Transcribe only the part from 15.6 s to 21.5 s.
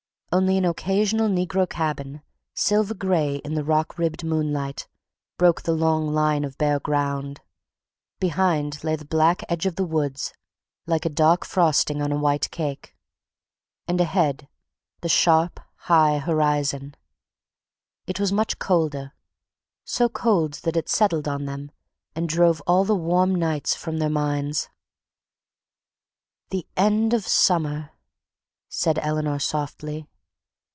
high horizon. It was much colder—so cold that it settled on